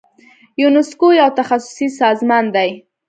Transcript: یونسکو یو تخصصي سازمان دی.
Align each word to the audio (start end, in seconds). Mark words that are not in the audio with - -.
یونسکو 0.61 1.07
یو 1.19 1.29
تخصصي 1.39 1.87
سازمان 2.01 2.45
دی. 2.55 2.69